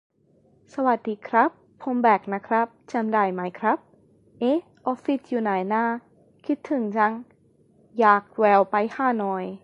[0.73, 1.49] สวัสดีครับ
[1.81, 3.77] ผมแบ่คนะครับ จำได้มั๊ยครับ
[4.39, 4.53] เอ๊
[4.87, 5.83] ออฟฟิศอยู่ไหนน้า
[6.45, 7.13] คิดถึงจัง
[7.99, 9.45] อยากแวะไปหาหน่อย